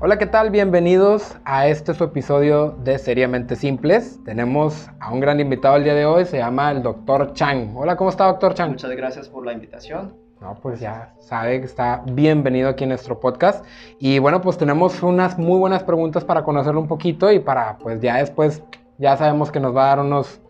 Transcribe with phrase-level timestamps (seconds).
[0.00, 0.50] Hola, ¿qué tal?
[0.50, 4.22] Bienvenidos a este su episodio de Seriamente Simples.
[4.24, 7.32] Tenemos a un gran invitado el día de hoy, se llama el Dr.
[7.32, 7.76] Chang.
[7.76, 8.54] Hola, ¿cómo está, Dr.
[8.54, 8.70] Chang?
[8.70, 10.14] Muchas gracias por la invitación.
[10.40, 13.64] No, pues ya sabe que está bienvenido aquí en nuestro podcast.
[13.98, 18.00] Y bueno, pues tenemos unas muy buenas preguntas para conocerlo un poquito y para, pues
[18.00, 18.62] ya después,
[18.98, 20.40] ya sabemos que nos va a dar unos,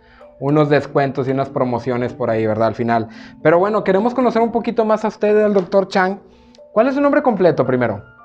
[0.40, 2.68] unos descuentos y unas promociones por ahí, ¿verdad?
[2.68, 3.08] Al final.
[3.42, 5.88] Pero bueno, queremos conocer un poquito más a usted, el Dr.
[5.88, 6.18] Chang.
[6.74, 8.17] ¿Cuál es su nombre completo primero?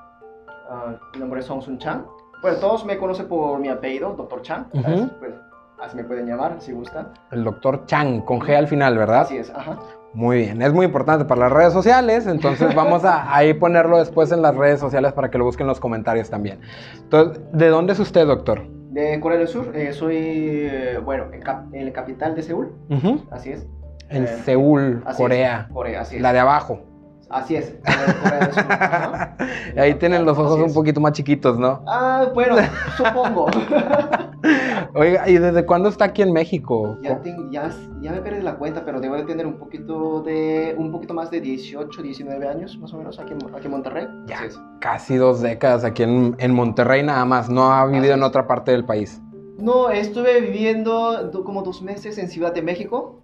[0.74, 2.02] Uh, mi nombre es Song Sun Chang.
[2.42, 4.10] Bueno, todos me conocen por mi apellido.
[4.10, 5.18] Uh -huh.
[5.20, 5.34] pues,
[5.80, 7.12] así me pueden llamar, si gustan.
[7.30, 7.86] El Dr.
[7.86, 9.20] Chang, con G al final, ¿verdad?
[9.20, 9.78] Así es, ajá.
[10.12, 14.30] Muy bien, es muy importante para las redes sociales, entonces vamos a ahí ponerlo después
[14.32, 16.60] en las redes sociales para que lo busquen en los comentarios también.
[16.96, 18.62] Entonces, ¿de dónde es usted, doctor?
[18.90, 22.72] De Corea del Sur, eh, soy, eh, bueno, en, cap en, la capital de Seúl,
[22.90, 23.22] uh -huh.
[23.30, 23.66] así es.
[24.08, 25.66] En eh, Seúl, Corea.
[25.68, 26.22] Es, Corea, así es.
[26.22, 26.93] La de abajo.
[27.30, 27.74] Así es,
[28.22, 28.64] Corea del Sur.
[28.68, 29.36] Ajá.
[29.76, 31.82] Ahí tienen los ojos un poquito más chiquitos, ¿no?
[31.86, 32.56] Ah, bueno,
[32.96, 33.46] supongo.
[34.94, 36.98] Oiga, ¿y desde cuándo está aquí en México?
[37.02, 40.74] Ya, tengo, ya, ya, me perdí la cuenta, pero debo de tener un poquito de
[40.76, 44.06] un poquito más de 18, 19 años, más o menos, aquí, aquí en Monterrey.
[44.26, 44.40] Ya,
[44.80, 48.70] casi dos décadas aquí en, en, Monterrey nada más, no ha vivido en otra parte
[48.72, 49.20] del país.
[49.58, 53.22] No, estuve viviendo como dos meses en Ciudad de México.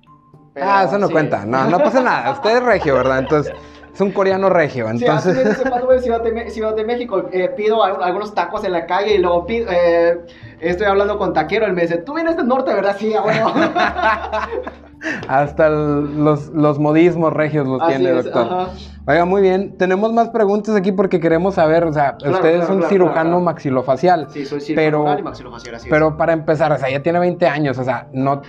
[0.60, 1.12] ah, eso no sí.
[1.12, 3.18] cuenta, no, no pasa nada, usted es regio, ¿verdad?
[3.20, 3.54] Entonces...
[3.92, 5.36] Es un coreano regio, entonces...
[5.36, 8.72] Sí, hace cuando voy a Ciudad de, Ciudad de México, eh, pido algunos tacos en
[8.72, 10.20] la calle y luego pido, eh,
[10.60, 12.96] estoy hablando con taquero, él me dice, tú vienes del norte, ¿verdad?
[12.98, 13.52] Sí, bueno.
[15.28, 18.46] Hasta el, los, los, modismos regios los Así tiene, es, doctor.
[18.46, 18.68] Ajá.
[19.06, 19.76] Oiga, muy bien.
[19.78, 23.40] Tenemos más preguntas aquí porque queremos saber, o sea, Claro, usted es un claro, cirujano
[23.40, 24.28] maxilofacial.
[24.30, 25.90] Sí, soy pero, cirujano y maxilofacial, así es.
[25.90, 28.42] pero para empezar, o sea, ya tiene 20 años, o sea, no,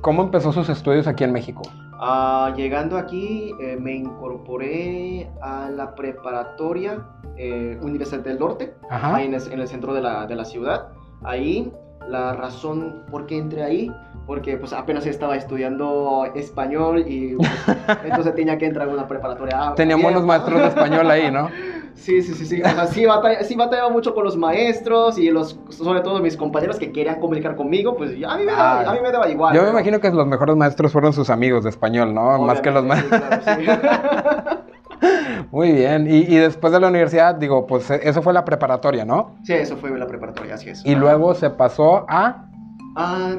[0.00, 1.62] ¿cómo empezó sus estudios aquí en México?
[1.98, 9.16] Ah, llegando aquí, eh, me incorporé a la preparatoria eh, Universidad del Norte, Ajá.
[9.16, 10.88] ahí en el, en el centro de la, de la ciudad.
[11.24, 11.72] Ahí,
[12.08, 13.90] la razón por qué entré ahí,
[14.26, 17.50] porque pues apenas estaba estudiando español y pues,
[18.04, 19.56] entonces tenía que entrar a una preparatoria.
[19.58, 20.26] Ah, Tenían buenos ¿no?
[20.28, 21.48] maestros de español ahí, ¿no?
[21.96, 22.62] Sí, sí, sí, sí.
[22.62, 26.36] O sea, sí, batalla, sí batallaba mucho con los maestros y los, sobre todo mis
[26.36, 28.90] compañeros que querían comunicar conmigo, pues a mí me daba, Ah.
[28.90, 29.54] a mí me daba igual.
[29.54, 29.72] Yo me ¿no?
[29.72, 32.38] imagino que los mejores maestros fueron sus amigos de español, ¿no?
[32.38, 33.20] Más que los maestros.
[33.58, 34.60] sí, claro,
[35.50, 36.06] Muy bien.
[36.08, 39.36] Y, y después de la universidad, digo, pues eso fue la preparatoria, ¿no?
[39.44, 39.52] sí.
[39.54, 40.84] eso fue la preparatoria, así es.
[40.84, 42.45] Y luego se pasó a...
[42.98, 43.34] Ah,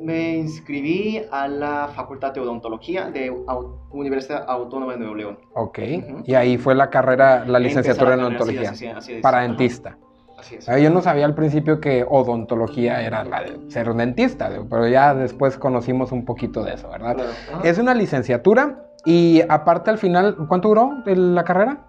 [0.00, 5.38] me inscribí a la Facultad de Odontología de Au- Universidad Autónoma de Nuevo León.
[5.54, 5.78] Ok.
[6.24, 8.74] Y ahí fue la carrera, la licenciatura en odontología.
[8.74, 9.20] sí, así- así es.
[9.22, 9.98] Para dentista.
[10.38, 10.68] Así es.
[10.68, 14.86] Ah, Yo no sabía al principio que odontología era la de ser un dentista, pero
[14.88, 17.14] ya después conocimos un poquito de eso, ¿verdad?
[17.16, 17.30] Claro.
[17.64, 21.86] Es una licenciatura y aparte al final, ¿cuánto duró la carrera?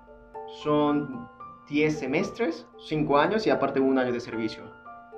[0.64, 1.28] Son
[1.70, 4.64] 10 semestres, 5 años y aparte un año de servicio.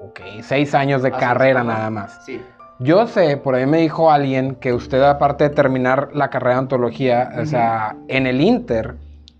[0.02, 2.26] Ok, seis años de Así carrera nada más.
[2.26, 2.42] Sí.
[2.80, 6.60] Yo sé, por ahí me dijo alguien que usted aparte de terminar la carrera de
[6.60, 8.96] odontología, o sea, en el Inter,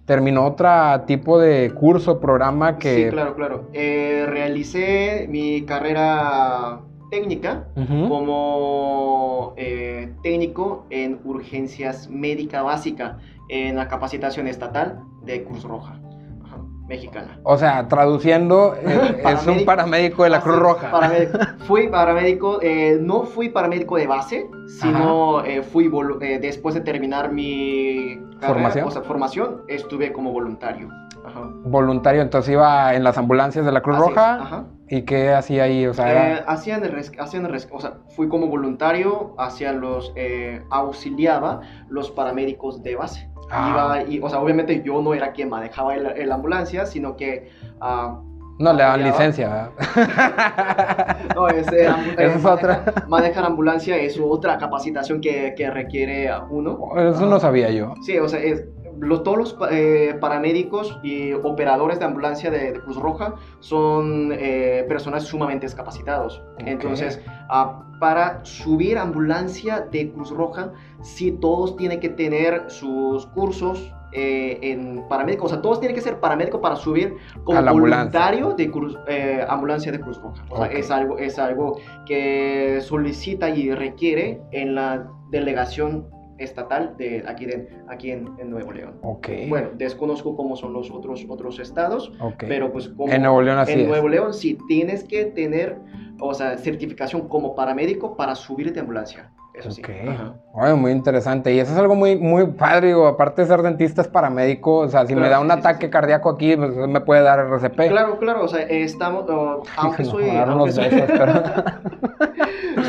[0.06, 0.70] terminó otro
[1.06, 3.06] tipo de curso, programa que...
[3.06, 3.70] Sí, claro, claro.
[3.74, 6.80] Eh, realicé mi carrera
[7.12, 7.68] técnica
[8.08, 13.18] como eh, técnico en urgencias médica básica
[13.50, 16.00] en la capacitación estatal de Cruz Roja
[16.88, 17.40] mexicana.
[17.44, 20.24] O sea, traduciendo, eh, es un Paramédico.
[20.24, 20.92] de la Ah, Cruz sí, Roja.
[20.92, 21.38] paramédico.
[21.68, 25.92] Fui paramédico, eh, no fui paramédico de base, sino eh, fui
[26.22, 28.88] eh, después de terminar mi carrera, ¿Formación?
[28.88, 30.90] o sea, formación, estuve como voluntario.
[31.28, 31.42] Ajá.
[31.66, 34.36] Voluntario, entonces iba en las ambulancias de la Cruz Así es, Roja.
[34.42, 34.66] ajá.
[34.88, 35.88] ¿Y qué hacía ahí?
[35.88, 36.46] O sea, Eh, era...
[36.48, 41.62] hacían el res- hacían el res- o sea, fui como voluntario, hacia los, eh, auxiliaba
[41.90, 43.30] los paramédicos de base.
[43.50, 43.70] Ah.
[44.04, 47.50] Iba y, o sea, obviamente yo no era quien manejaba el ambulancia, sino que,
[47.82, 48.20] ah,
[48.58, 49.70] no le daban licencia.
[51.36, 51.88] no, es, eh,
[52.18, 52.84] es maneja- otra.
[53.08, 56.90] Manejar ambulancia es otra capacitación que, que requiere a uno.
[56.98, 57.94] Eso no sabía yo.
[58.02, 58.64] Sí, o sea, es,
[59.00, 64.86] lo- todos los eh, paramédicos y operadores de ambulancia de, de Cruz Roja son eh,
[64.88, 66.42] personas sumamente capacitados.
[66.56, 66.64] Ok.
[66.66, 73.92] Entonces, ah, para subir ambulancia de Cruz Roja, sí todos tienen que tener sus cursos
[74.12, 75.46] eh, en paramédico.
[75.46, 77.98] O sea, todos tienen que ser paramédicos para subir como ambulancia.
[77.98, 80.44] voluntario de Cruz- eh, ambulancia de Cruz Roja.
[80.50, 87.24] O sea, es, algo, es algo que solicita y requiere en la delegación estatal de
[87.28, 89.00] aquí, de, aquí en, en Nuevo León.
[89.04, 89.28] Ok.
[89.50, 92.44] Bueno, desconozco cómo son los otros, otros estados, ok.
[92.48, 93.88] pero pues como En Nuevo León así en es.
[93.88, 95.78] Nuevo León sí tienes que tener,
[96.20, 99.32] o sea, certificación como paramédico para subirte a ambulancia.
[99.54, 99.82] Eso sí.
[99.82, 99.90] Ok.
[100.10, 100.34] Ajá.
[100.54, 101.54] Oye, muy interesante.
[101.54, 104.90] Y eso es algo muy, muy padre, digo, aparte de ser dentista es paramédico, o
[104.90, 105.92] sea, si me Claro, da un sí, sí, ataque sí.
[105.92, 107.88] cardíaco aquí, pues, me puede dar RCP.
[107.88, 111.34] Claro, claro, o sea, estamos, oh, aunque soy, aunque soy, besos, pero-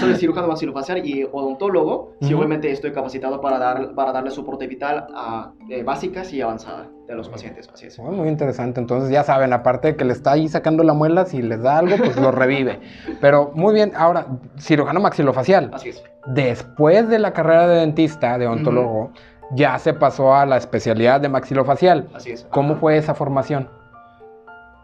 [0.07, 2.39] soy cirujano maxilofacial y odontólogo, sí, Ujú.
[2.39, 7.15] obviamente estoy capacitado para, dar, para darle soporte vital a eh, básicas y avanzada de
[7.15, 7.99] los pacientes, así es.
[7.99, 8.81] Oh, muy interesante.
[8.81, 11.79] Entonces, ya saben, aparte de que le está ahí sacando la muela, si les da
[11.79, 12.81] algo, pues lo revive.
[13.21, 14.27] Pero muy bien, ahora,
[14.59, 15.71] cirujano maxilofacial.
[15.73, 16.03] Así es.
[16.27, 19.13] Después de la carrera de dentista, de odontólogo,
[19.53, 22.09] ya se pasó a la especialidad de maxilofacial.
[22.13, 22.45] Así es.
[22.51, 22.81] ¿Cómo Ajá.
[22.81, 23.69] fue esa formación?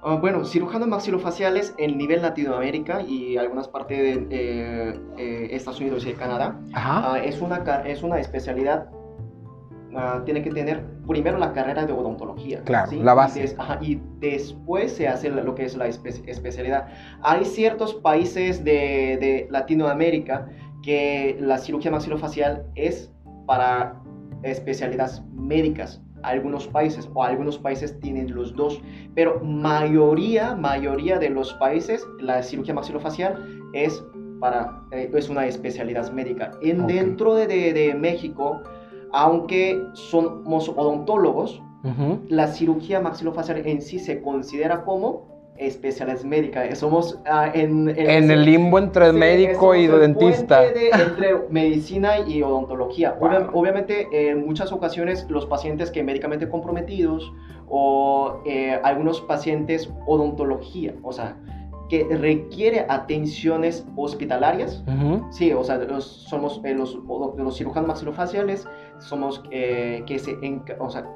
[0.04, 6.04] Ah, bueno, cirujanos maxilofaciales en nivel Latinoamérica y algunas partes de eh, eh, Estados Unidos
[6.06, 7.12] y Canadá Ajá.
[7.14, 8.88] ah, es, una, es una especialidad.
[9.94, 12.62] ah, tiene que tener primero la carrera de odontología.
[12.64, 13.38] Claro, la base.
[13.38, 16.88] Y, des- ajá, y después se hace lo que es la espe- especialidad.
[17.22, 20.48] Hay ciertos países de, de Latinoamérica
[20.82, 23.12] que la cirugía maxilofacial es
[23.46, 24.00] para
[24.42, 26.00] especialidades médicas.
[26.22, 28.80] Algunos países o algunos países tienen los dos,
[29.14, 34.04] pero mayoría, mayoría de los países la cirugía maxilofacial es
[34.40, 36.52] para eh, es una especialidad médica.
[36.62, 38.60] En dentro de, de- de México,
[39.12, 41.62] aunque somos odontólogos,
[42.28, 46.64] la cirugía maxilofacial en sí se considera como especialidad médica.
[46.64, 50.60] Eh, Somos ah, en, En el limbo entre Sí, médico y el dentista.
[50.62, 53.12] de- entre medicina y odontología.
[53.12, 53.28] Wow.
[53.28, 57.32] Obvia- obviamente, en muchas ocasiones, los pacientes que médicamente comprometidos
[57.68, 61.36] o eh, algunos pacientes odontología, o sea,
[61.88, 64.82] que requiere atenciones hospitalarias.
[64.86, 65.26] Ujú.
[65.30, 66.98] Sí, o sea, los- somos eh, los,
[67.36, 68.66] los cirujanos maxilofaciales,
[68.98, 70.36] somos eh, que se
[70.78, 71.06] o sea,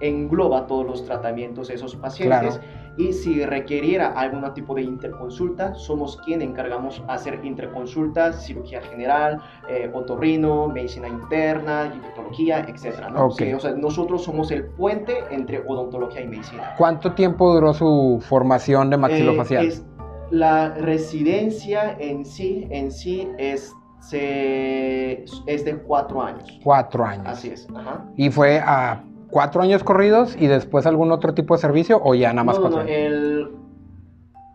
[0.00, 2.60] engloba todos los tratamientos de esos pacientes.
[2.98, 9.90] Y si requeriera algún tipo de interconsulta, somos quien encargamos hacer interconsulta, cirugía general, eh,
[9.92, 13.08] otorrino, medicina interna, infectología, etc.
[13.12, 13.26] ¿no?
[13.26, 13.34] Ok.
[13.38, 16.74] Sí, o sea, nosotros somos el puente entre odontología y medicina.
[16.78, 19.64] ¿Cuánto tiempo duró su formación de maxilofacial?
[19.66, 19.84] Eh, es-
[20.30, 26.58] la residencia en sí, en sí es, se- es de cuatro años.
[26.64, 27.26] Cuatro años.
[27.28, 27.68] Así es.
[27.74, 28.04] Ajá.
[28.16, 29.04] ¿Y fue a
[29.36, 32.62] cuatro años corridos y después algún otro tipo de servicio o ya nada más no,
[32.62, 32.96] cuatro no, años?
[32.96, 33.50] el,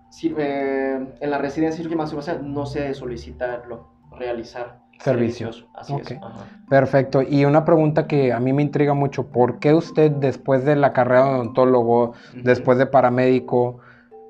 [0.10, 5.58] sí, eh, en la residencia cirugía maxilofacial no se solicita lo- realizar Servicios.
[5.58, 5.70] servicios.
[5.76, 6.12] Así es.
[6.20, 6.46] Ajá.
[6.68, 7.22] Perfecto.
[7.22, 10.94] Y una pregunta que a mí me intriga mucho, ¿por qué usted después de la
[10.94, 12.14] carrera de odontólogo,
[12.44, 13.78] después de paramédico,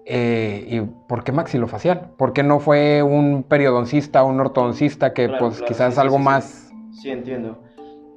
[0.05, 2.09] eh, y por qué maxilofacial?
[2.17, 6.17] ¿Por qué no fue un periodoncista, un ortodoncista que Claro, pues claro, quizás sí, algo
[6.17, 6.25] sí, sí.
[6.25, 6.67] más...
[6.91, 7.63] Sí, entiendo.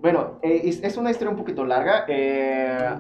[0.05, 2.05] Bueno, eh, es, es una historia un poquito larga.
[2.09, 2.91] eh,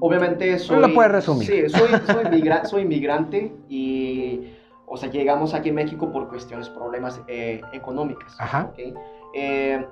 [0.00, 0.80] obviamente soy...
[0.80, 1.46] la puedes resumir.
[1.46, 4.48] Sí, soy, soy, migra- soy inmigrante y,
[4.86, 8.34] o sea, llegamos aquí a México por cuestiones, problemas eh, económicas.
[8.40, 8.70] Ajá.
[8.72, 8.96] ¿ok?
[9.34, 9.86] Eh,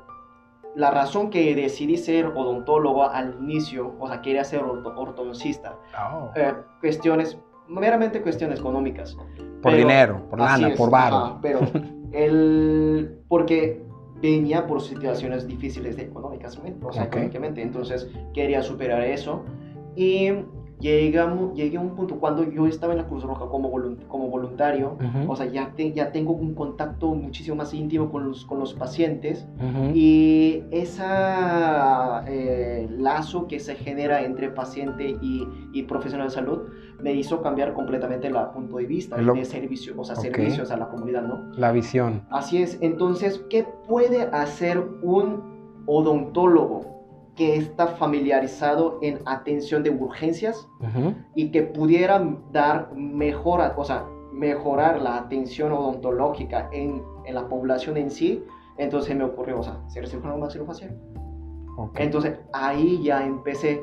[0.74, 5.76] la razón que decidí ser odontólogo al inicio, o sea, quería ser orto- ortodoncista,
[6.10, 6.30] Oh.
[6.34, 7.36] eh, cuestiones,
[7.68, 9.14] meramente cuestiones económicas.
[9.14, 11.16] por pero- dinero, por lana, es, por varo.
[11.16, 11.60] ajá, pero
[12.12, 13.82] el porque
[14.22, 17.08] venía por situaciones difíciles de económicas, o sea, Ok.
[17.08, 19.42] económicamente, entonces quería superar eso.
[19.96, 20.28] Y
[20.80, 24.28] llegamos, llegué a un punto cuando yo estaba en la Cruz Roja como, volun- como
[24.28, 28.44] voluntario, Ujú, o sea, ya, te- ya tengo un contacto muchísimo más íntimo con los,
[28.46, 29.46] con los pacientes.
[29.58, 29.90] Ujú.
[29.94, 31.02] y ese
[33.02, 36.60] lazo que se genera entre paciente y, y profesional de salud
[37.00, 40.22] me hizo cambiar completamente el punto de vista Lo- de servicio, o sea, Ok.
[40.22, 41.50] servicios a la comunidad, ¿no?
[41.56, 42.22] La visión.
[42.30, 46.90] Así es, entonces, ¿qué puede hacer un odontólogo
[47.36, 51.14] que está familiarizado en atención de urgencias Ujú.
[51.34, 52.22] y que pudiera
[52.52, 58.44] dar mejora, o sea, mejorar la atención odontológica en, en la población en sí?
[58.78, 60.96] Entonces me ocurrió, o sea, ser cirujano maxilofacial.
[61.76, 61.98] Ok.
[62.00, 63.82] Entonces ahí ya empecé.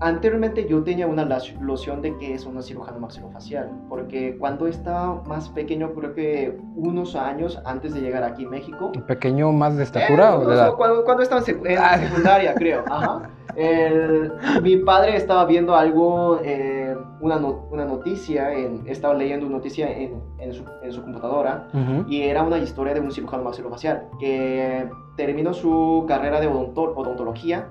[0.00, 1.24] Anteriormente yo tenía una
[1.60, 7.14] noción de que es una cirujano maxilofacial, porque cuando estaba más pequeño, creo que unos
[7.14, 10.48] años antes de llegar aquí a México, ¿Un pequeño más de estatura eh, o no,
[10.48, 10.74] de edad?
[10.74, 11.98] Cuando, cuando estaba en Ah.
[11.98, 12.82] secundaria, creo.
[12.90, 13.30] Ajá.
[13.56, 14.32] El-
[14.62, 19.90] mi padre estaba viendo algo, eh, una, no- una noticia, en- estaba leyendo una noticia
[19.90, 22.04] en, en su, en su computadora Ujú.
[22.08, 27.68] y era una historia de un cirujano maxilofacial que terminó su carrera de odonto- odontología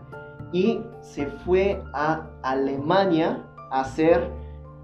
[0.52, 4.30] y se fue a Alemania a hacer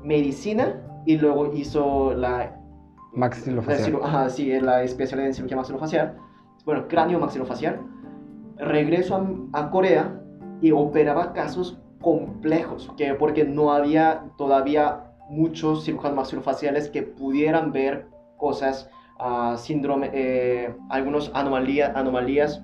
[0.04, 2.56] medicina y luego hizo la
[3.12, 3.92] la Maxilofacial.
[3.94, 6.18] ciru- ajá, sí, la especialidad en cirugía maxilofacial.
[6.64, 7.80] Bueno, cráneo maxilofacial.
[8.58, 9.16] Regreso
[9.54, 10.19] a, a Corea
[10.62, 18.08] y operaba casos complejos, que porque no había todavía muchos cirujanos maxilofaciales que pudieran ver
[18.38, 18.90] cosas,
[19.20, 22.62] ah, síndrome, eh, algunas anomalía, anomalías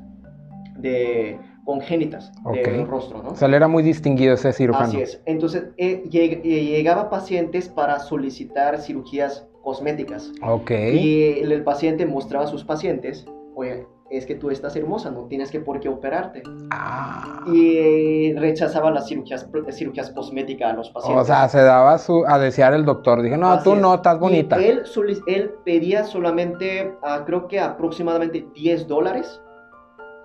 [0.77, 2.55] de congénitas Ok.
[2.55, 3.29] del rostro, ¿no?
[3.31, 4.87] O sea, era muy distinguido ese cirujano.
[4.87, 5.21] Así es.
[5.25, 10.31] Entonces, eh, lleg- eh, llegaba pacientes para solicitar cirugías cosméticas.
[10.43, 10.71] Ok.
[10.93, 13.25] Y el, el paciente mostraba a sus pacientes,
[13.55, 16.43] oye, es que tú estás hermosa, no tienes que por qué operarte.
[16.71, 17.43] Ah.
[17.47, 21.23] Y rechazaba las cirugías, cirugías cosméticas a los pacientes.
[21.23, 23.21] O sea, se daba su, a desear el doctor.
[23.21, 23.81] Dije, no, Así tú es.
[23.81, 24.57] no, estás Y bonita.
[24.57, 29.41] Él, soli- él pedía solamente, ah, creo que aproximadamente 10 dólares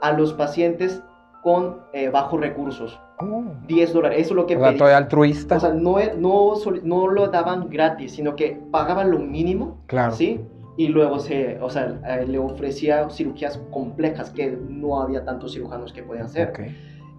[0.02, 1.02] a los pacientes
[1.42, 3.00] con eh, bajos recursos.
[3.18, 3.44] Oh.
[3.66, 4.78] 10 dólares, eso es lo que O sea, pedía.
[4.78, 5.56] todavía altruista.
[5.56, 10.12] O sea, no, no, no lo daban gratis, sino que pagaban lo mínimo, claro.
[10.12, 10.40] ¿sí?
[10.80, 11.88] Y luego se, o sea,
[12.26, 16.54] le ofrecía cirugías complejas que no había tantos cirujanos que podían hacer.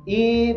[0.07, 0.55] Y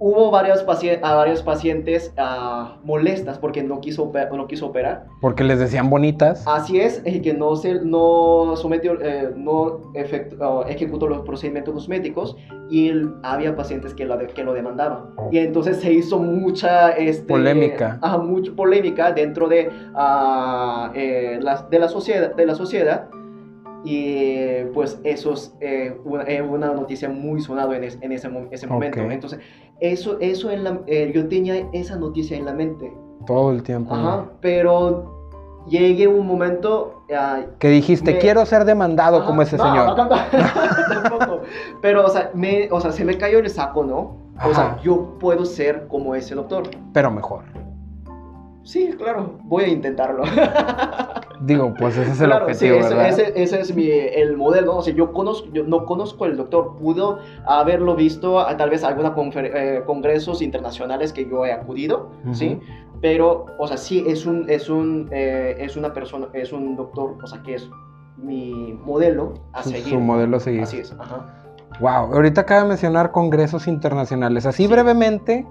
[0.00, 0.64] hubo varios,
[1.02, 5.04] a varios pacientes ah, molestas porque no quiso, no quiso operar.
[5.20, 6.42] Porque les decían bonitas.
[6.48, 11.74] Así es, y que no, se, no sometió, eh, no efectu- oh, ejecutó los procedimientos
[11.74, 12.36] cosméticos
[12.70, 15.10] y él- había pacientes que lo, de- que lo demandaban.
[15.16, 15.28] Oh.
[15.30, 17.98] Y entonces se hizo mucha este, Polémica.
[18.00, 23.08] ajá, mucha polémica dentro de, ah, eh, la, de, la sociedad, de la sociedad.
[23.84, 28.66] Y pues eso es eh, una, eh, noticia muy sonada en, es- en ese, ese
[28.66, 29.02] momento.
[29.02, 29.10] Ok.
[29.10, 29.40] Entonces,
[29.80, 32.92] eso, eso en la- eh, yo tenía esa noticia en la mente.
[33.26, 33.94] Todo el tiempo.
[33.94, 37.04] Ajá, pero llegué un momento...
[37.14, 39.96] ah, Que dijiste, Me- quiero ser demandado ajá, como ese no, señor.
[39.96, 40.08] no,
[41.02, 41.40] tampoco.
[41.80, 44.18] Pero, o sea, me, o sea, se me cayó el saco, ¿no?
[44.42, 44.80] O sea, Ajá.
[44.82, 46.64] yo puedo ser como ese doctor.
[46.92, 47.44] Pero mejor.
[48.62, 50.22] Sí, claro, voy a intentarlo.
[51.42, 53.08] Digo, pues ese es el Claro, objetivo, sí, ese, ¿verdad?
[53.08, 54.76] ese- ese es mi, el modelo.
[54.76, 56.76] O sea, yo, conozco, yo no conozco el doctor.
[56.76, 59.12] Pudo haberlo visto a tal vez algunos
[59.86, 62.60] congresos internacionales que yo he acudido, ¿sí?
[63.00, 67.16] Pero, o sea, sí, es, un, es, un, eh, es una persona, es un doctor,
[67.22, 67.70] o sea, que es
[68.18, 69.86] mi modelo a Su, seguir.
[69.88, 70.62] su modelo a seguir.
[70.64, 71.42] Así es, ajá.
[71.80, 74.44] Wow, ahorita acaba de mencionar congresos internacionales.
[74.44, 74.68] Así Sí.
[74.70, 75.46] brevemente,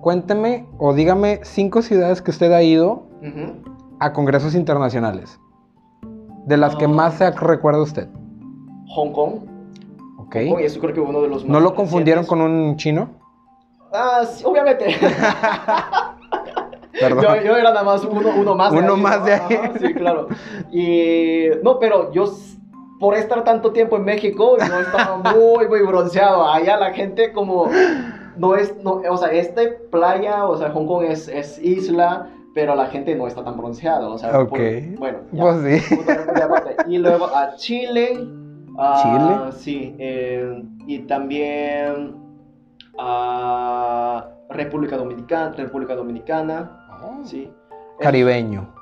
[0.00, 3.69] cuénteme o dígame cinco ciudades que usted ha ido Ujú.
[4.00, 5.38] A congresos internacionales.
[6.46, 6.88] De las que Ah.
[6.88, 8.08] más se recuerda usted.
[8.88, 9.32] Hong Kong.
[10.18, 10.34] ¿Ok?
[10.36, 13.10] Hong Kong, eso creo que uno de los ¿No más lo confundieron con un chino?
[13.92, 14.86] Ah, sí, obviamente.
[16.98, 17.22] Perdón.
[17.22, 19.00] Yo, yo era nada más uno, uno más Uno de ahí.
[19.00, 19.24] más ¿no?
[19.26, 19.54] de ahí.
[19.54, 20.28] Ajá, sí, claro.
[20.72, 22.24] Y no, pero yo
[22.98, 26.46] por estar tanto tiempo en México, yo estaba muy, muy bronceado.
[26.48, 27.68] Allá la gente como
[28.36, 32.74] no es, no, o sea, este playa, o sea, Hong Kong es, es isla, pero
[32.74, 34.08] la gente no está tan bronceada.
[34.08, 34.48] O sea, Ok.
[34.50, 35.42] por- bueno, ya.
[35.42, 35.94] Pues sí.
[36.88, 38.26] Y luego a Chile.
[39.52, 39.94] Sí.
[39.98, 42.14] eh, y también
[42.98, 45.52] a República Dominicana.
[45.56, 46.70] República Dominicana.
[47.24, 47.50] Sí.
[48.00, 48.72] Caribeño.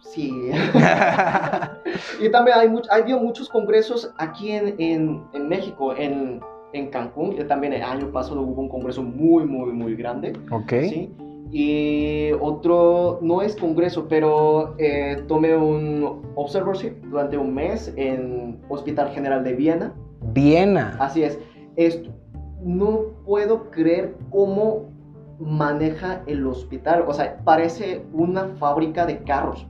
[0.00, 0.30] Sí.
[2.20, 6.40] y también hay, much- hay muchos congresos aquí en, en, en México, en,
[6.72, 7.36] en Cancún.
[7.48, 10.32] También el año pasado hubo un congreso muy, muy, muy grande.
[10.50, 10.70] Ok.
[10.82, 11.14] ¿sí?
[11.56, 19.10] Y otro, no es congreso, pero eh, tomé un observership durante un mes en Hospital
[19.10, 19.94] General de Viena.
[20.32, 20.96] Viena.
[20.98, 21.38] Así es.
[21.76, 22.10] Esto,
[22.60, 24.90] no puedo creer cómo
[25.38, 27.04] maneja el hospital.
[27.06, 29.64] O sea, parece una fábrica de carros.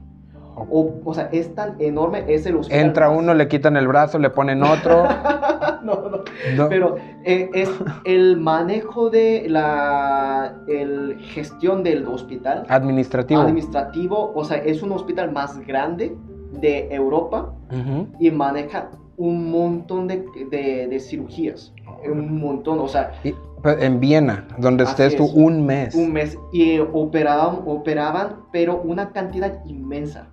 [0.57, 2.85] O, o sea, es tan enorme, es el hospital.
[2.85, 5.03] Entra uno, le quitan el brazo, le ponen otro.
[5.83, 6.23] no, no.
[6.55, 6.69] No.
[6.69, 6.95] Pero
[7.25, 7.69] eh, es
[8.05, 13.41] el manejo de la el gestión del hospital Administrativo.
[13.41, 16.15] administrativo, o sea, es un hospital más grande
[16.53, 18.07] de Europa Ujú.
[18.19, 21.73] y maneja un montón de, de- de cirugías,
[22.09, 25.33] un montón, o sea, Y, pues, en Viena, donde estés tú es.
[25.33, 25.95] un mes.
[25.95, 30.27] un mes y operaban, operaban, pero una cantidad inmensa,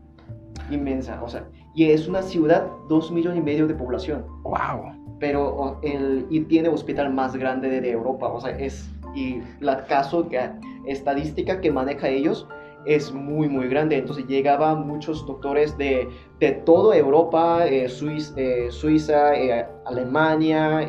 [0.71, 4.25] inmensa, o sea, y es una ciudad, dos millones y medio de población.
[4.43, 4.93] Wow.
[5.19, 9.85] pero el, y tiene hospital más grande de, de Europa, o sea, es, y la
[9.87, 10.51] caso, que,
[10.87, 12.49] estadística que maneja ellos
[12.87, 16.09] es muy, muy grande, entonces llegaban muchos doctores de,
[16.41, 20.81] de toda Europa, eh, Suiz- eh, Suiza, eh, Alemania,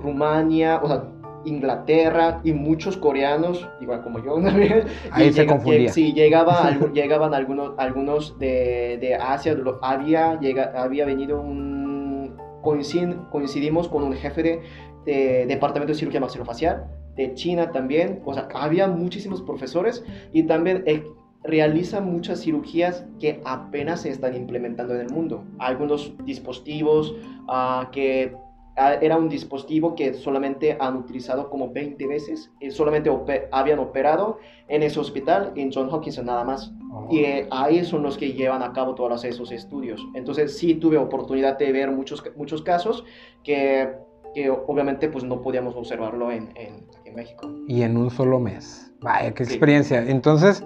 [0.00, 1.04] Rumania, o sea,
[1.44, 4.84] Inglaterra y muchos coreanos, igual como yo también.
[5.10, 5.80] Ahí Y se llega- confundía.
[5.88, 12.36] lleg- Sí, llegaba, llegaban algunos, algunos de, de Asia, había, llega, había venido un...
[12.62, 14.60] coincid- coincidimos con un jefe de,
[15.04, 16.84] de departamento de cirugía maxilofacial,
[17.16, 21.02] de China también, o sea, había muchísimos profesores y también eh,
[21.42, 25.42] realiza muchas cirugías que apenas se están implementando en el mundo.
[25.58, 27.14] Algunos dispositivos
[27.48, 28.34] ah, que
[28.76, 34.38] era un dispositivo que solamente han utilizado como 20 veces, y solamente ope- habían operado
[34.68, 36.72] en ese hospital, en John Hopkins nada más.
[37.10, 40.00] Y eh, ahí son los que llevan a cabo todos esos estudios.
[40.14, 43.04] Entonces sí tuve oportunidad de ver muchos, muchos casos
[43.42, 43.88] que
[44.32, 47.50] que obviamente pues no podíamos observarlo en, en, en México.
[47.66, 48.92] Y en un solo mes.
[49.00, 50.08] Vaya, qué experiencia.
[50.08, 50.64] Entonces,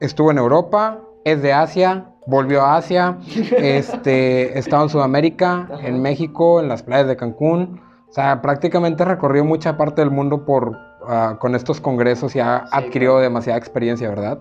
[0.00, 3.18] estuvo en Europa, es de Asia, volvió a Asia,
[3.56, 7.80] este, estaba en Sudamérica, en México, en las playas de Cancún.
[8.08, 10.70] O sea, prácticamente recorrió mucha parte del mundo por,
[11.02, 13.22] uh, con estos congresos y ha sí, adquirido claro.
[13.22, 14.40] demasiada experiencia, ¿verdad?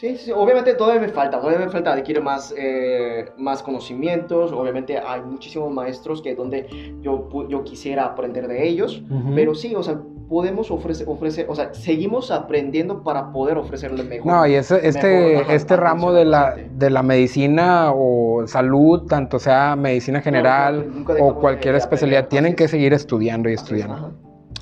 [0.00, 4.96] Sí, sí, obviamente todavía me falta, todavía me falta adquirir más, eh, más conocimientos, obviamente
[4.96, 9.34] hay muchísimos maestros que donde yo, yo quisiera aprender de ellos, uh -huh.
[9.34, 14.32] pero sí, o sea, podemos ofrecer, ofrecer, o sea, seguimos aprendiendo para poder ofrecerle mejor.
[14.32, 19.38] No, y ese, este, mejor, este ramo de la, de la medicina o salud, tanto
[19.38, 24.14] sea medicina general no, o cualquier especialidad, tienen que seguir estudiando y estudiando.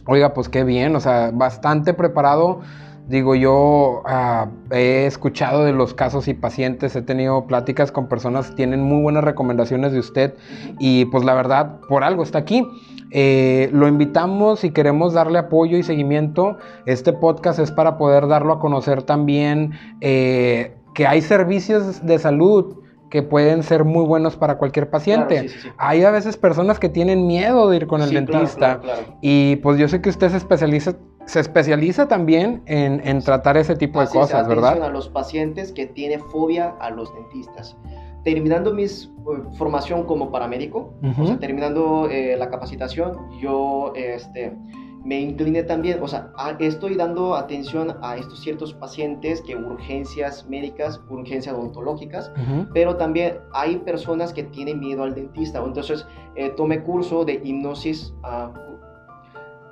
[0.04, 2.60] Oiga, pues qué bien, o sea, bastante preparado
[3.08, 8.50] Digo, yo uh, he escuchado de los casos y pacientes, he tenido pláticas con personas
[8.50, 10.34] que tienen muy buenas recomendaciones de usted
[10.78, 12.68] y pues la verdad, por algo está aquí.
[13.10, 16.58] Eh, lo invitamos y queremos darle apoyo y seguimiento.
[16.84, 19.72] Este podcast es para poder darlo a conocer también
[20.02, 22.76] eh, que hay servicios de salud
[23.10, 25.36] que pueden ser muy buenos para cualquier paciente.
[25.36, 25.68] Claro, sí, sí, sí.
[25.78, 29.56] Hay a veces personas que tienen miedo de ir con el dentista claro, claro, y
[29.56, 30.96] pues yo sé que usted se especializa
[31.28, 34.82] se especializa también en, en tratar ese tipo Así de cosas, es, ¿verdad?
[34.82, 37.76] a los pacientes que tienen fobia a los dentistas.
[38.24, 41.22] Terminando mi uh, formación como paramédico, uh -huh.
[41.22, 44.56] o sea, terminando eh, la capacitación, yo este,
[45.04, 50.46] me incliné también, o sea, a, estoy dando atención a estos ciertos pacientes que urgencias
[50.48, 52.68] médicas, urgencias odontológicas, uh -huh.
[52.72, 55.62] pero también hay personas que tienen miedo al dentista.
[55.62, 56.06] Entonces,
[56.36, 58.48] eh, tomé curso de hipnosis, uh,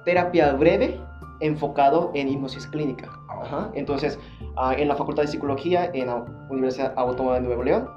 [0.04, 1.00] terapia breve,
[1.40, 3.10] enfocado en hipnosis clínica.
[3.28, 3.70] Ajá.
[3.74, 4.18] Entonces,
[4.56, 7.88] uh, en la Facultad de Psicología en la Universidad Autónoma de Nuevo León,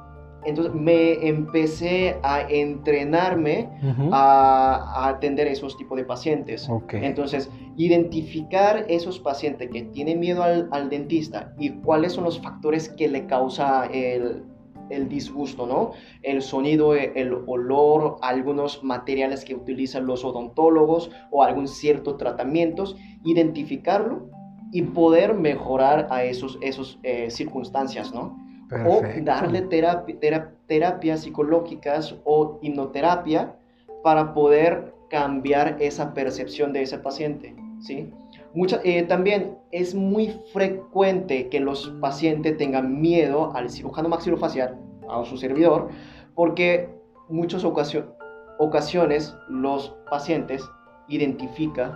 [0.45, 4.09] entonces me empecé a entrenarme uh -huh.
[4.13, 6.69] a, a, atender esos tipos de pacientes.
[6.69, 7.03] Okay.
[7.03, 12.87] Entonces, identificar esos pacientes que tienen miedo al, al, dentista y cuáles son los factores
[12.89, 14.45] que le causa el,
[14.89, 15.91] el disgusto, ¿no?
[16.21, 24.29] El sonido, el olor, algunos materiales que utilizan los odontólogos o algún cierto tratamientos, identificarlo
[24.71, 28.37] y poder mejorar a esos, esos eh, circunstancias, ¿no?
[28.69, 29.21] Perfecto.
[29.21, 33.55] O darle terapia, terapia, terapias psicológicas o hipnoterapia
[34.03, 38.13] para poder cambiar esa percepción de ese paciente, ¿sí?
[38.53, 45.23] Mucha, eh, también es muy frecuente que los pacientes tengan miedo al cirujano maxilofacial, a
[45.25, 45.89] su servidor,
[46.35, 46.89] porque
[47.29, 48.15] muchas ocasio
[48.57, 50.69] ocasiones los pacientes
[51.07, 51.93] identifican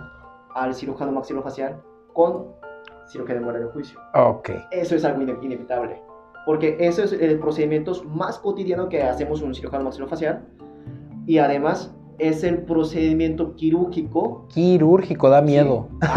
[0.54, 1.82] al cirujano maxilofacial
[2.14, 2.46] con
[3.06, 3.98] cirugía de muerte de juicio.
[4.14, 4.56] Okay.
[4.70, 6.00] Eso es algo inevitable,
[6.46, 10.46] porque eso es el procedimiento más cotidiano que hacemos un cirujano maxilofacial
[11.26, 14.46] y además es el procedimiento quirúrgico.
[14.48, 15.88] Quirúrgico, da miedo.
[16.00, 16.08] Sí.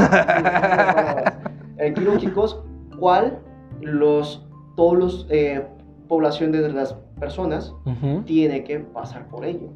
[1.79, 2.63] Ah, quirúrgicos,
[2.99, 3.39] cual
[3.81, 5.63] los, todos los eh,
[6.07, 8.25] población de las personas uh -huh.
[8.25, 9.69] tiene que pasar por ello.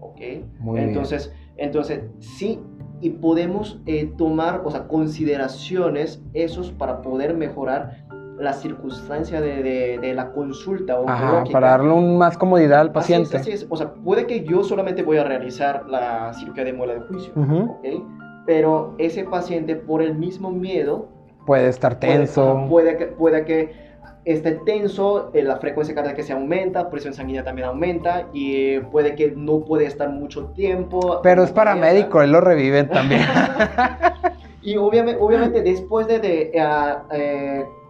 [0.00, 0.20] ¿Ok?
[0.58, 1.68] Muy entonces, bien.
[1.68, 2.60] entonces, sí,
[3.00, 8.05] y podemos eh, tomar, o sea, consideraciones esos para poder mejorar
[8.38, 13.36] la circunstancia de, de, de la consulta Ajá, para darle un más comodidad al paciente.
[13.36, 16.64] Así es, así es, O sea, puede que yo solamente voy a realizar la cirugía
[16.64, 17.70] de muela de juicio, uh -huh.
[17.70, 18.04] ¿ok?
[18.46, 21.08] Pero ese paciente, por el mismo miedo...
[21.46, 22.66] Puede estar tenso.
[22.68, 23.86] Puede, puede que, puede que
[24.24, 29.14] esté tenso, eh, la frecuencia cardíaca se aumenta, presión sanguínea también aumenta y eh, puede
[29.14, 31.20] que no puede estar mucho tiempo.
[31.22, 33.22] Pero es paramédico, él lo reviven también.
[34.62, 37.85] y obviamente, obviamente después de, de uh,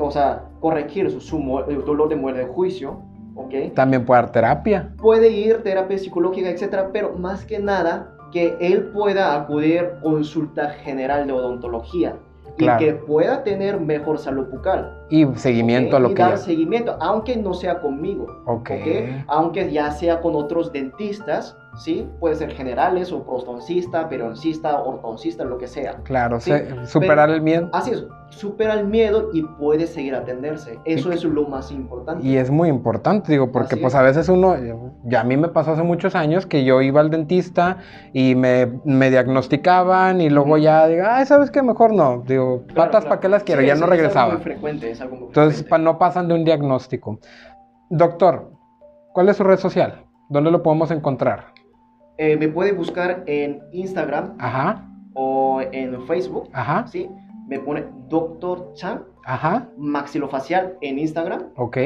[0.00, 1.38] o sea, corregir su, su
[1.84, 3.02] dolor de muerte de juicio,
[3.34, 3.74] ¿ok?
[3.74, 4.94] También puede dar terapia.
[4.96, 11.26] Puede ir terapia psicológica, etcétera, pero más que nada que él pueda acudir consulta general
[11.26, 12.16] de odontología
[12.56, 12.82] claro.
[12.82, 14.97] y que pueda tener mejor salud bucal.
[15.10, 15.98] Y seguimiento ¿okay?
[15.98, 16.36] a lo y que dar ya...
[16.36, 18.42] seguimiento, aunque no sea conmigo.
[18.46, 18.80] Okay.
[18.80, 19.24] ¿okay?
[19.28, 22.08] Aunque ya sea con otros dentistas, ¿sí?
[22.20, 25.96] Puede ser generales o prostoncista, periodoncista, ortodoncista, lo que sea.
[26.02, 26.52] Claro, ¿sí?
[26.84, 27.70] superar Pero, el miedo.
[27.72, 30.78] Así es, supera el miedo y puede seguir atenderse.
[30.84, 32.26] Eso y, es lo más importante.
[32.26, 34.00] Y es muy importante, digo, porque así pues es.
[34.00, 34.56] a veces uno,
[35.04, 37.78] ya a mí me pasó hace muchos años que yo iba al dentista
[38.12, 41.62] y me, me diagnosticaban y luego ya digo, ay, ¿sabes qué?
[41.62, 42.22] Mejor no.
[42.26, 43.08] Digo, claro, patas, claro.
[43.08, 43.60] ¿para qué las quiero?
[43.62, 44.34] Sí, ya no regresaba.
[44.34, 45.84] Muy frecuente, es algo muy Entonces, frecuente.
[45.84, 47.18] no pasan de un diagnóstico.
[47.90, 48.52] Doctor,
[49.14, 50.04] ¿cuál es su red social?
[50.28, 51.52] ¿Dónde lo podemos encontrar?
[52.18, 54.84] Eh, me puede buscar en Instagram Ajá.
[55.14, 56.48] o en Facebook.
[56.52, 56.86] Ajá.
[56.88, 57.08] ¿sí?
[57.46, 59.04] Me pone Doctor Chan.
[59.24, 59.68] Ajá.
[59.78, 61.44] Maxilofacial en Instagram.
[61.56, 61.76] Ok.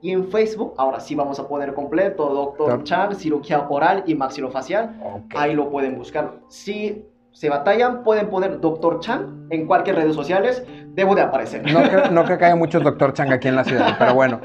[0.00, 4.14] Y en Facebook, ahora sí vamos a poner completo, Doctor Doc- Chang, cirugía oral y
[4.14, 4.94] maxilofacial.
[5.34, 6.38] Ahí lo pueden buscar.
[6.48, 7.04] Si
[7.38, 10.64] se batallan, pueden poner Doctor Chang en cualquier redes sociales.
[10.88, 11.62] Debo de aparecer.
[11.72, 14.40] No, creo, no que haya muchos doctor Chang aquí en la ciudad, pero bueno.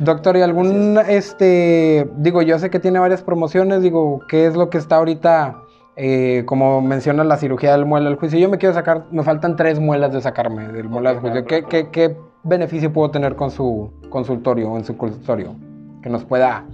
[0.00, 4.70] Doctor, ¿y algún, este, digo, yo sé que tiene varias promociones, digo, ¿qué es lo
[4.70, 5.62] que está ahorita,
[5.94, 8.40] eh, como menciona la cirugía del muela del juicio?
[8.40, 11.44] Yo me quiero sacar, me faltan tres muelas de sacarme del muela del juicio.
[11.44, 11.90] claro, ¿Qué, claro.
[11.92, 15.54] qué, qué beneficio puedo tener con su consultorio o en su consultorio
[16.02, 16.66] que nos pueda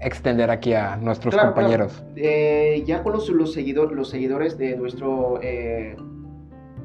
[0.00, 1.92] extender aquí a nuestros Claro, compañeros?
[1.98, 2.12] claro.
[2.16, 5.96] Eh, ya con los, los, seguidor- los seguidores de nuestro eh,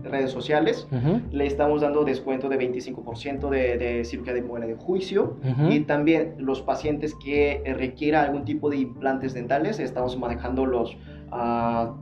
[0.03, 0.85] redes sociales,
[1.31, 5.37] le estamos dando descuento de 25% de, de cirugía de muela de juicio.
[5.69, 10.97] Y también los pacientes que eh, requieran algún tipo de implantes dentales, estamos manejando los
[11.31, 11.93] ah,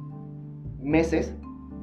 [0.81, 1.35] meses,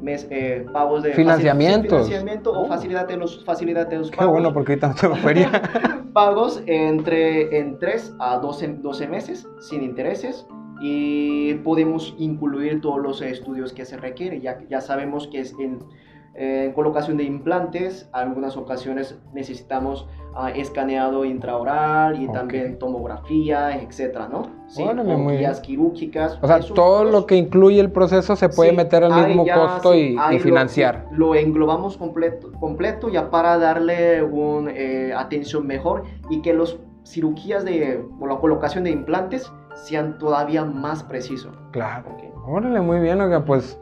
[0.02, 2.06] mes, eh, pagos de Financiamientos.
[2.08, 5.50] financiamiento o facilidad de los, facilidad de los Qué bueno, porque ahorita no tengo feria.
[6.18, 10.48] Pagos entre en 3 a 12, 12 meses sin intereses
[10.80, 14.40] y podemos incluir todos los estudios que se requiere.
[14.40, 15.78] Ya, ya sabemos que es en,
[16.34, 22.32] en colocación de implantes, algunas ocasiones necesitamos ah, escaneado intraoral y Ok.
[22.34, 24.42] también tomografía, etcétera, ¿no?
[24.68, 25.50] Sí, Órale, muy bien.
[25.62, 26.38] quirúrgicas.
[26.40, 29.54] O sea, todo lo que incluye el proceso se puede Sí, meter al mismo ya,
[29.54, 31.06] costo sí, y, y ahí lo- financiar.
[31.10, 34.70] Lo, englobamos completo, completo ya para darle una
[35.18, 41.02] atención mejor y que las cirugías de o la colocación de implantes sean todavía más
[41.02, 41.56] precisos.
[41.72, 42.10] Claro.
[42.10, 42.46] Ok.
[42.48, 43.78] Órale, muy bien, oiga, pues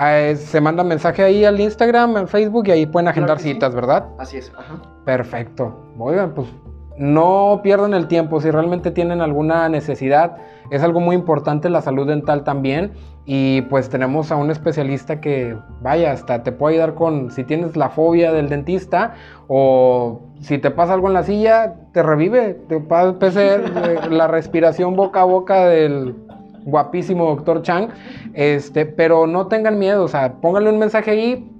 [0.00, 3.52] eh, se manda mensaje ahí al Instagram, al Facebook y ahí pueden agendar sí.
[3.52, 4.06] citas, ¿verdad?
[4.18, 4.52] Así es.
[4.56, 4.80] Ajá.
[5.04, 5.76] Perfecto.
[5.98, 6.48] Oigan, pues
[6.96, 8.40] no pierdan el tiempo.
[8.40, 10.36] Si realmente tienen alguna necesidad,
[10.70, 12.92] es algo muy importante la salud dental también.
[13.24, 17.76] Y pues tenemos a un especialista que, vaya, hasta te puede ayudar con si tienes
[17.76, 19.14] la fobia del dentista
[19.46, 22.54] o si te pasa algo en la silla, te revive.
[22.68, 23.58] Te pasa
[24.10, 26.16] la respiración boca a boca del
[26.64, 27.88] guapísimo doctor Chang.
[28.34, 31.50] Este, pero no tengan miedo, o sea, pónganle un mensaje ahí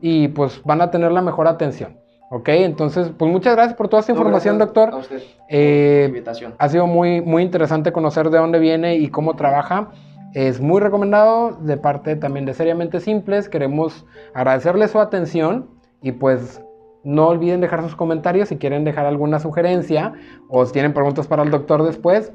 [0.00, 1.96] y pues van a tener la mejor atención.
[2.30, 4.90] Ok, entonces, pues muchas gracias por toda esta No, información, doctor.
[4.92, 6.54] A usted Eh, invitación.
[6.58, 9.90] Ha sido muy, muy interesante conocer de dónde viene y cómo trabaja.
[10.34, 13.48] Es muy recomendado de parte también de Seriamente Simples.
[13.48, 15.70] Queremos agradecerle su atención
[16.02, 16.60] y pues
[17.04, 20.12] no olviden dejar sus comentarios si quieren dejar alguna sugerencia
[20.48, 22.32] o si tienen preguntas para el doctor después.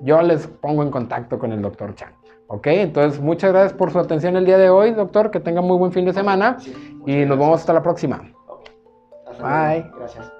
[0.00, 2.12] Yo les pongo en contacto con el doctor Chan.
[2.48, 5.30] Ok, entonces muchas gracias por su atención el día de hoy, doctor.
[5.30, 7.38] Que tenga muy buen fin de semana Sí, y nos gracias.
[7.38, 8.22] vemos hasta la próxima.
[9.30, 9.90] Hasta Bye.
[9.98, 10.37] Gracias.